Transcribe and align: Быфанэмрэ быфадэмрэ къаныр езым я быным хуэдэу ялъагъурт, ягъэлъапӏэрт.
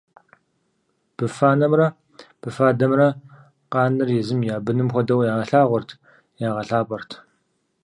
Быфанэмрэ 1.15 1.87
быфадэмрэ 2.41 3.07
къаныр 3.71 4.09
езым 4.21 4.39
я 4.55 4.55
быным 4.65 4.89
хуэдэу 4.93 5.27
ялъагъурт, 5.31 5.89
ягъэлъапӏэрт. 6.47 7.11